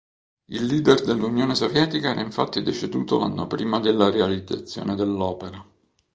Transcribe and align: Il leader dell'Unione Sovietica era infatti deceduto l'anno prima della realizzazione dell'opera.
Il 0.45 0.65
leader 0.65 0.99
dell'Unione 1.03 1.53
Sovietica 1.53 2.09
era 2.09 2.21
infatti 2.21 2.63
deceduto 2.63 3.19
l'anno 3.19 3.45
prima 3.45 3.79
della 3.79 4.09
realizzazione 4.09 4.95
dell'opera. 4.95 5.63